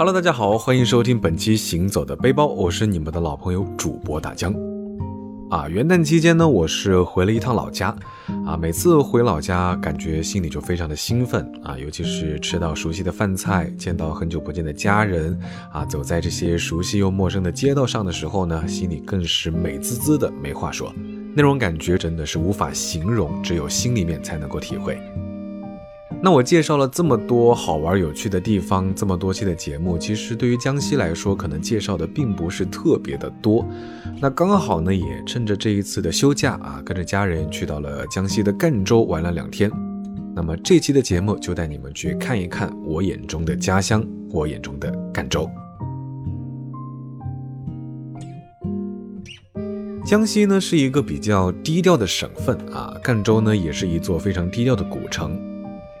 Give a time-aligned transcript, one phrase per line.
[0.00, 4.50] Hello，大家好，欢迎收听本期《行走的背包》，我是你们的老朋友主播大江。
[5.50, 7.94] 啊，元旦期间呢，我是回了一趟老家。
[8.46, 15.38] 啊，每次回老家，感觉心里就非常的兴奋啊，尤其是吃到熟悉的饭菜，见到很久不见的家人，
[15.70, 20.90] 啊，走在这些熟悉又陌生的街道上的时候呢，心里更是美滋滋的，没话说。
[21.36, 24.98] 那种感觉真的是无法形容，只有心里面才能够体会。
[26.22, 33.66] 那我介绍了这么多好玩有趣的地方，这么多期的节目，其实对于江西来说，可能介绍的并不是特别的多。
[34.20, 39.70] 那刚好呢，也趁着这一次的休假啊，跟着家人去到了江西的赣州玩了两天。
[40.36, 45.50] 那么这期的节目就带你们去看一看我眼中的家乡，我眼中的赣州。
[50.04, 55.49] 江西呢是一个比较低调的省份啊，赣州呢也是一座非常低调的古城。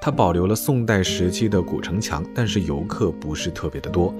[0.00, 4.14] 它保留了宋代时期的古城墙，但是游客不是特别的多，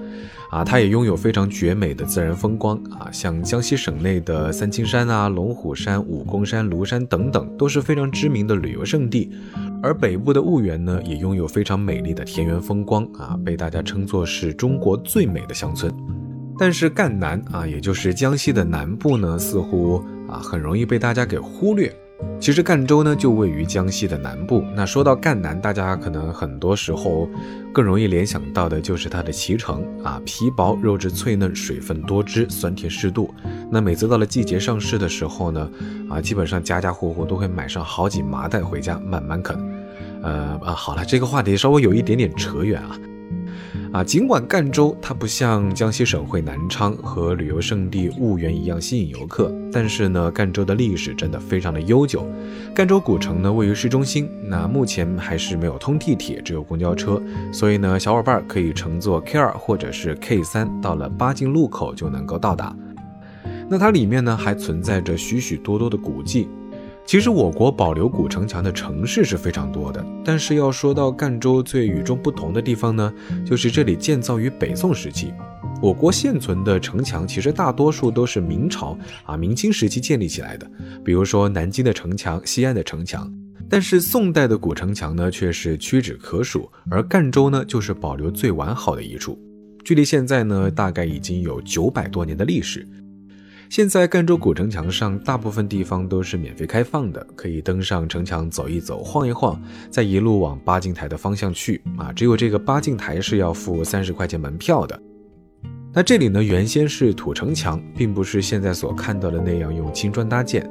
[0.51, 9.31] 啊，它也拥有非常绝美的自然风光啊，像江西省内的三清山啊、龙虎山、武功山、庐山等等都是非常知名的旅游胜地，
[9.81, 15.91] 而北部的婺源呢，也拥有非常美丽的田园风光啊，被大家称作是中国最美的乡村。
[16.59, 19.95] 但是赣南啊，也就是江西的南部呢，似乎
[20.29, 21.91] 啊很容易被大家给忽略。
[22.39, 24.63] 其实赣州呢就位于江西的南部。
[24.75, 27.29] 那说到赣南，大家可能很多时候
[27.71, 33.31] 更容易联想到的就是它的脐橙啊，皮薄肉质脆嫩，水分多汁，酸甜适度。
[33.69, 35.69] 那每次到了季节上市的时候呢，
[36.09, 39.57] 啊，基本上家家户户都会买上好几麻袋回家慢慢啃。
[40.23, 42.97] 呃啊，好了，这个话题稍微有一点点扯远啊。
[43.91, 52.25] 啊，尽管赣州它不像江西省会南昌和旅游胜地婺源一样吸引游客，但是呢，赣州的历史真的非常的悠久。
[52.73, 62.73] 赣州古城呢位于市中心，那目前还是没有通地铁，只有公交车，所以呢，小伙伴可以乘坐 K 二或者是 K 三，到了八进路口就能够到达。
[63.69, 66.47] 那它里面呢还存在着许许多多的古迹。
[67.05, 73.13] 其实我国保留古城墙的城市是非常多的，但是要说到赣州最与众不同的地方呢，
[73.45, 75.33] 就是这里建造于北宋时期。
[75.81, 80.69] 我国现存的城墙其实大多数都是明朝啊、明清时期建立起来的，
[81.03, 83.29] 比如说南京的城墙、西安的城墙。
[83.69, 89.39] 但是宋代的古城墙呢，却是屈指可数，而赣州呢，就是保留最完好的一处。
[89.83, 92.87] 距离现在呢，大概已经有九百多年的历史。
[93.71, 99.57] 现在赣州古城墙上大部分地方都是免费开放的，可以登上城墙走一走、晃一晃，
[99.89, 102.11] 再一路往八景台的方向去啊。
[102.11, 105.01] 只有这个八景台是要付三十块钱门票的。
[105.93, 110.69] 那这里呢，原先是土城墙，并不是现在所看到的那样用青砖搭建，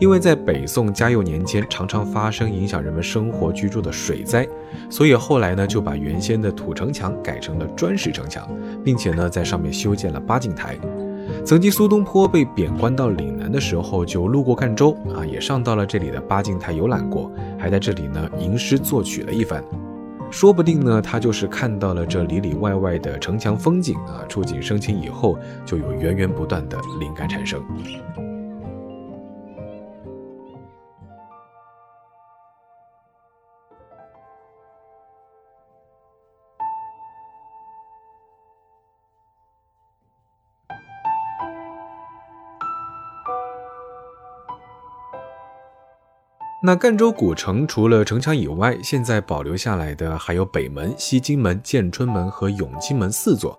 [0.00, 4.44] 因为在北宋嘉佑年间常常发生影响人们生活居住的水灾，
[4.90, 8.50] 所以后来呢就把原先的土城墙改成了砖石城墙，
[8.82, 10.76] 并且呢在上面修建了八景台。
[11.44, 19.64] 曾经苏东坡被贬官到岭南的时候，就路过赣州啊，也上到了这里的八景台游览过，还在这里呢吟诗作曲了一番。
[20.30, 25.36] 说不定呢，他就是看到了这里里外外的城墙风景啊，触景生情以后，
[25.66, 27.60] 就有源源不断的灵感产生。
[46.62, 53.58] 那赣州古城除了城墙以外，现在保留下来的还有北门、西京门、建春门和永清门四座。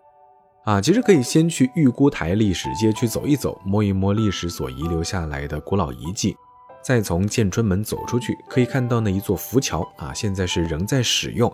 [0.65, 6.37] 啊，其实可以先去玉姑台历史街区走一走，摸一摸历史所遗留下来的古老遗迹。
[6.83, 11.51] 再从建春门走出去，可以看到那一座浮桥啊，现在是仍在使用。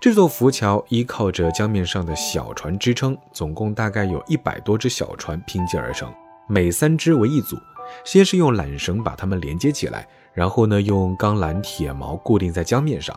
[0.00, 6.10] 这座浮桥依靠着江面上的小船支撑，总共大概有一百多只小船拼接而成，
[6.48, 7.54] 每三只为一组。
[8.04, 10.08] 先是用缆绳把它们连接起来。
[10.40, 13.14] 然后呢，用钢缆、铁锚固定在江面上，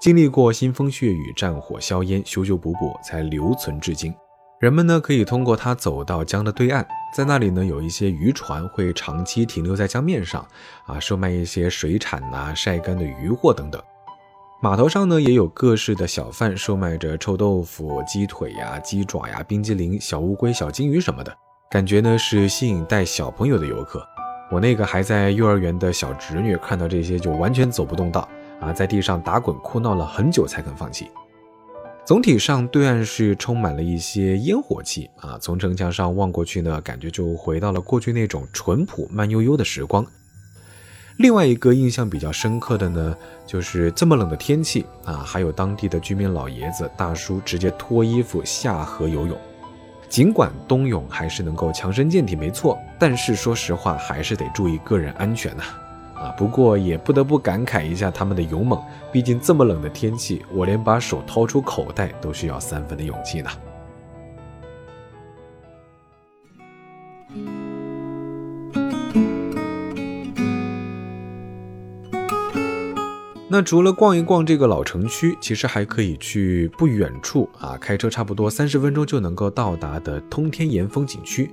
[0.00, 4.14] 经历过腥风血雨、战火硝烟，修修补补，才留存至今。
[4.58, 10.48] 人们呢，可以通过它走到江的对岸，在那里呢，有一些渔船会长期停留在江面上，
[10.86, 13.78] 啊，售卖一些水产呐、晒干的渔货等等。
[14.62, 21.36] 码头上呢，也有各式的小贩售卖着臭豆腐、鸡腿呀、鸡爪呀、冰激凌、小乌龟、小金鱼什么的，
[21.70, 24.02] 感觉呢是吸引带小朋友的游客。
[24.50, 28.28] 我那个还在幼儿园的小侄女看到这些就完全走不动道
[28.60, 31.10] 啊，在地上打滚哭闹了很久才肯放弃。
[32.04, 40.06] 总体上，对岸是充满了一些烟火气啊，从城墙上望过去呢，感觉就回到了过去那种淳朴慢悠悠的时光。
[41.16, 49.36] 另外一个印象比较深刻的呢，就是这么冷的天气啊，还有当地的居民老爷子、大叔直接脱衣服下河游泳。
[50.08, 55.62] 尽管冬泳还是能够强身健体，没错，但是说实话，还是得注意个人安全呐。
[56.14, 58.82] 啊，不过也不得不感慨一下他们的勇猛，
[59.12, 63.50] 毕竟这么冷的天气，我连把手掏出口袋都需要三分的勇气呢。
[73.56, 81.50] 那除了逛一逛这个老城区，其实还可以去不远处啊，开车差不多三十分钟就能够到达的通天岩风景区。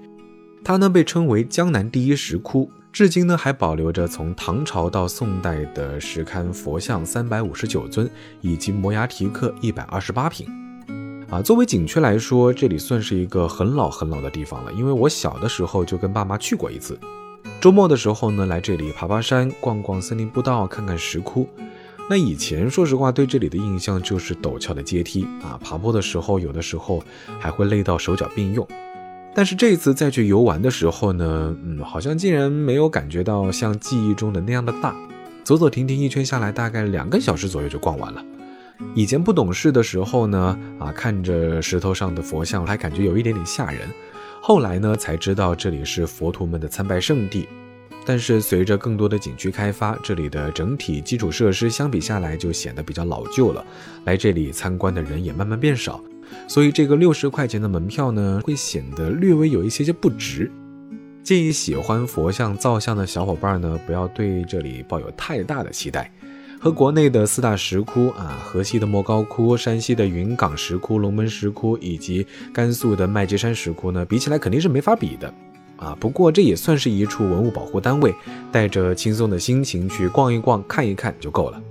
[0.66, 8.10] 它呢被称为江南第一石窟，至今呢还保留着从唐朝到宋代的石龛佛像三百五十九尊，
[8.42, 10.46] 以及摩崖题刻一百二十八品。
[11.30, 17.00] 啊，作为景区来说，这里算是一个很老很老的地方了，因为我小的时候就跟爸妈去过一次。
[17.62, 21.48] 周末的时候呢，来这里爬爬山、逛逛森林步道、看看石窟。
[22.10, 27.04] 那以前说实话，对这里的印象就是陡峭的阶梯啊，爬坡的时候有的时候
[27.40, 28.68] 还会累到手脚并用。
[29.34, 34.96] 但是这次再去游玩的时候呢，嗯，好像竟然没有感觉到像记忆中的那样的大。
[35.44, 38.24] 走走停停一圈下来，大概两个小时左右就逛完了。
[38.94, 43.90] 以前不懂事的时候呢，啊，看着石头上的佛像还感觉有一点点吓人。
[44.42, 47.48] 后来呢，才知道这里是佛徒们的参拜圣地。
[48.06, 53.66] 但是随着更多的景区开发，这里的整体基础设施相比下来就显得比较老旧了，
[54.06, 56.02] 来这里参观的人也慢慢变少，
[56.48, 60.52] 所以这个六十块钱的门票呢，会显得略微有一些些不值。
[61.24, 66.12] 建议喜欢佛像造像的小伙伴呢，不要对这里抱有太大的期待。
[66.60, 75.34] 和国内的四大石窟啊，河西的莫高窟、山西的云冈石窟、龙门石窟以及甘肃的麦积山石窟呢，比起来肯定是没法比的。
[75.84, 78.16] 啊，不过这也算是一处文物保护单位，
[78.52, 81.62] 带着轻松的心情去逛一逛、看一看就够了。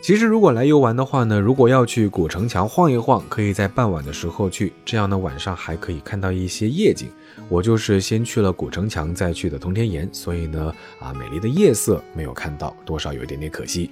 [0.00, 7.08] 其实如果来游玩的话呢，如果要去古城墙晃一晃，可以在傍晚的时候去，这样呢晚上还可以看到一些夜景。
[7.48, 13.90] 我就是先去了古城墙，再去的通天岩，所以呢，啊，美丽的夜色没有看到，多少有一点点可惜。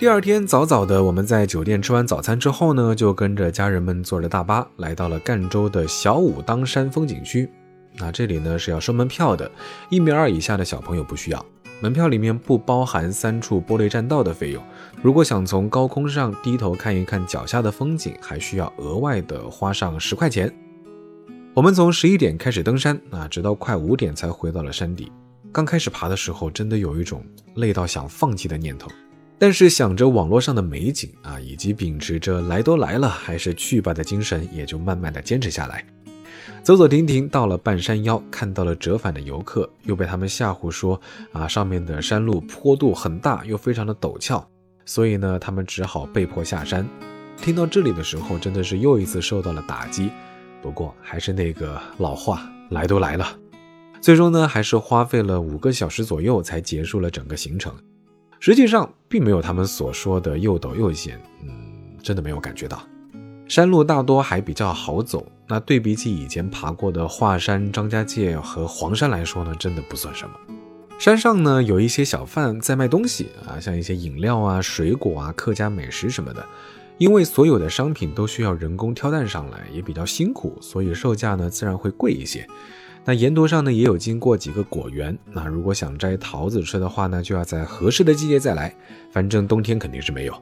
[0.00, 7.46] 第二天早早的，我们在酒店吃完早餐之后呢，就跟着家人们坐着大巴来到了赣州的小武当山风景区。
[7.98, 9.50] 那这里呢是要收门票的，
[9.90, 11.46] 一米二以下的小朋友不需要。
[11.80, 14.64] 门票里面不包含三处玻璃栈道的费用。
[15.02, 20.50] 如果想从高空上低头看一看脚下的风景，还需要额外的花上十块钱。
[21.52, 25.12] 我们从十一点开始登山，啊，直到快五点才回到了山底。
[25.52, 27.22] 刚开始爬的时候，真的有一种
[27.56, 28.90] 累到想放弃的念头。
[29.40, 35.82] 但是想着网络上的美景啊，以及秉持着来都来了还是去吧的精神，也就慢慢的坚持下来。
[36.62, 41.00] 走走停停到了半山腰，看到了折返的游客，又被他们吓唬说
[41.32, 44.46] 啊，上面的山路坡度很大，又非常的陡峭，
[44.84, 46.86] 所以呢，他们只好被迫下山。
[47.38, 50.10] 听到这里的时候，真的是又一次受到了打击。
[50.60, 53.26] 不过还是那个老话，来都来了。
[54.02, 57.74] 最终呢，还是花费了五个小时左右才结束了整个行程。
[58.40, 61.48] 实际上并没有他们所说的又陡又险，嗯，
[62.02, 62.82] 真的没有感觉到。
[63.46, 70.34] 山路大多还比较好走，那对比起以前爬过的华山、张家界和黄山来说呢，真的不算什么。
[70.98, 76.44] 山上呢有一些小贩在卖东西啊，像一些饮料啊、水果啊、客家美食什么的。
[76.96, 82.46] 因为所有的商品都需要人工挑担上来，也比较辛苦，所以售价呢自然会贵一些。
[83.04, 85.18] 那沿途上呢，也有经过几个果园。
[85.32, 88.74] 那如果想摘桃子吃的话呢，就要在合适的季节再来。
[89.10, 90.34] 反正冬天肯定是没有。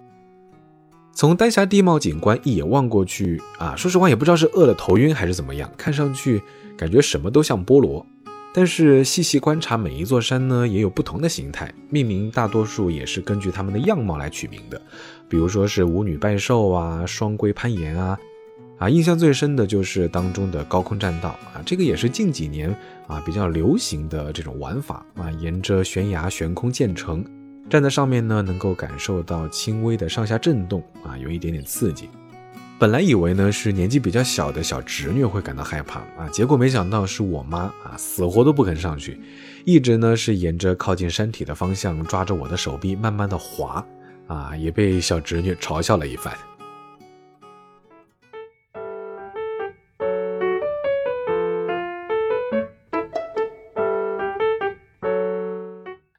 [1.14, 6.42] 从丹霞地貌景观一眼望过去啊，说实话也不知道是饿了头晕还是怎么样，看上去
[6.76, 8.04] 感觉什么都像菠萝。
[8.52, 14.80] 但是细细观察每一座山呢，也有不同的形态，命名大多数也是根据它们的样貌来取名的。
[15.28, 18.18] 比如说是舞女拜寿啊，双龟攀岩啊。
[18.78, 22.74] 啊，印象最深的就是当中的高空栈道啊，这个也是近几年
[23.08, 27.24] 啊比较流行的这种玩法啊，沿着悬崖悬空建成，
[27.68, 32.08] 站在上面呢，能够感受到轻微的上下震动啊，有一点点刺激。
[32.78, 39.20] 本来以为呢是年纪比较小的小侄女会感到害怕啊，结果没想到是我妈啊，死活都不肯上去，
[39.64, 43.84] 一直呢是沿着靠近山体的方向抓着我的手臂慢慢的滑
[44.28, 46.32] 啊，也被小侄女嘲笑了一番。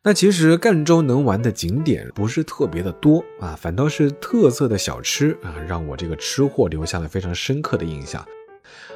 [0.10, 8.20] 那其实赣州能玩的景点不是特别的多啊，反倒是特色的小吃啊，让我这个吃货留下了非常深刻的印象。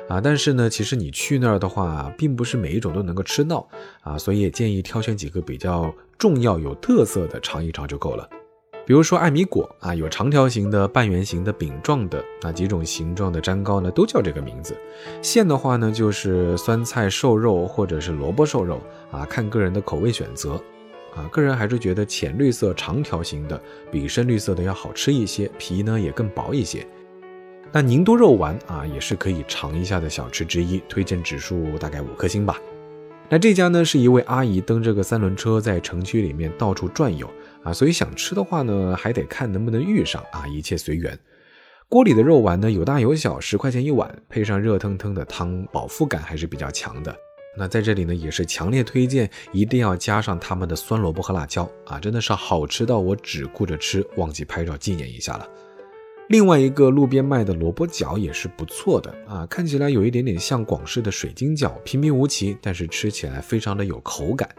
[0.07, 0.19] 啊。
[0.19, 3.69] 但是呢，其实你去那儿的话，并不是每一种都能够吃到
[4.01, 8.27] 啊，所以也建议挑选几个比较重要、有特色的尝一尝就够了。
[8.83, 14.75] 比如说艾米果啊，有长条形的、半圆形的、饼状的，那几种形状的粘糕呢，都叫这个名字。
[15.21, 20.59] 馅的话呢，就是酸菜瘦肉或者是萝卜瘦肉啊，看个人的口味选择。
[21.15, 26.85] 啊，个人还是觉得浅绿色长条形的比深绿色的要好吃一些，皮呢也更薄一些。
[27.71, 32.59] 那宁都肉丸啊，也是可以尝一下的小吃之一，推荐指数大概五颗星吧。
[33.29, 37.27] 那这家呢是一位阿姨蹬着个三轮车在城区里面到处转悠
[37.63, 41.17] 啊，所以想吃的话呢，还得看能不能遇上啊，一切随缘。
[41.89, 47.15] 锅里的肉丸呢有大有小，十块钱一碗，配上热腾腾的汤，饱腹感还是比较强的。
[47.55, 55.47] 那在这里呢，也是强烈推荐，一定要加上他们的酸萝卜和辣椒啊，真的是好吃到我只顾着吃，忘记拍照纪念一下了。
[56.29, 64.49] 另外一个路边卖的萝卜饺也是不错的啊，看起来有一点点像广式的水晶饺，平平无奇，但是吃起来非常的有口感。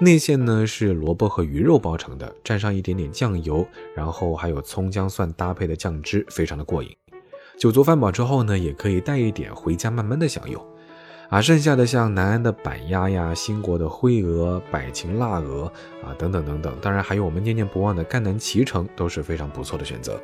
[0.00, 6.90] 内馅呢是萝卜和鱼肉包成的，蘸上一点点酱油，然后还有葱姜蒜搭配的酱汁，非常的过瘾。
[7.56, 10.60] 酒足饭饱之后呢，也可以带一点回家慢慢的享用。
[11.32, 15.64] 啊，剩下的像南安的板鸭呀、兴国的灰鹅、百禽腊鹅
[16.04, 20.20] 啊，等等等等，当然还有我们念念不忘的赣南脐橙，都是非常不错的选择。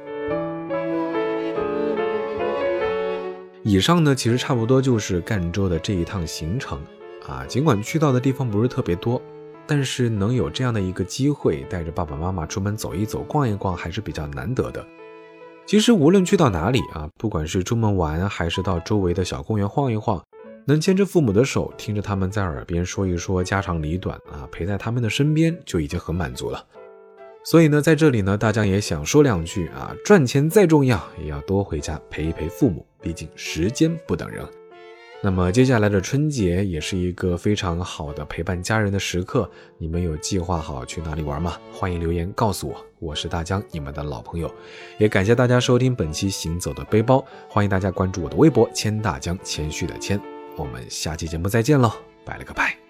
[3.62, 6.78] 以上呢，其实差不多就是赣州的这一趟行程
[7.26, 7.42] 啊。
[7.46, 9.18] 尽管去到的地方不是特别多，
[9.66, 14.84] 但是能有这样的一个机会，带着爸爸妈妈出门走一走、逛一逛，还是比较难得的。
[15.64, 20.22] 其实无论去到哪里啊，不管是出门玩，还是到周围的小公园晃一晃。
[20.66, 26.64] 能牵着父母的手，听着他们在耳边说一说家长里短啊，陪在他们的身边就已经很满足了。
[27.44, 34.44] 所以呢，在这里呢，大家也想说两句啊，赚钱再重要，也要多回家陪一陪父母，毕竟时间不等人。
[35.20, 41.56] 那么接下来的春节也是一个非常好的陪伴家人的时刻，你们有计划好去哪里玩吗？
[41.72, 44.48] 欢迎留言告诉我，我是大江，你们的老朋友，
[44.98, 50.37] 也感谢大家收听本期行走的背包，欢迎大家关注我的微博，谦大江，谦虚的谦。
[50.58, 51.92] 我们下期节目再见喽，
[52.24, 52.87] 拜了个拜。